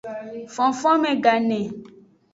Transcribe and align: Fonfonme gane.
Fonfonme 0.53 1.11
gane. 1.23 1.59